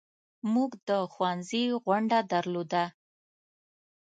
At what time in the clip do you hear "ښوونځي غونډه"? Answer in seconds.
1.13-2.19